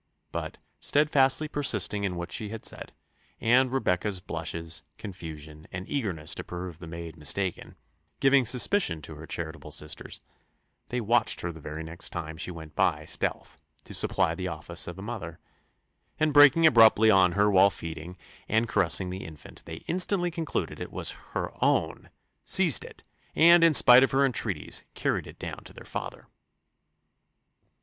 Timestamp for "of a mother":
14.87-15.37